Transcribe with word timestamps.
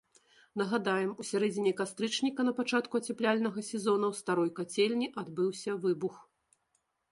Нагадаем, 0.59 1.11
у 1.23 1.25
сярэдзіне 1.31 1.73
кастрычніка 1.81 2.41
на 2.47 2.53
пачатку 2.61 2.93
ацяпляльнага 3.03 3.59
сезона 3.69 4.05
ў 4.11 4.13
старой 4.23 4.49
кацельні 4.63 5.07
адбыўся 5.25 5.79
выбух. 5.85 6.15